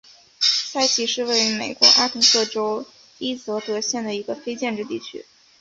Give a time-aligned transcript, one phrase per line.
[0.39, 2.87] 塞奇是位于美国阿肯色州
[3.19, 5.23] 伊泽德县的一个非建制地区。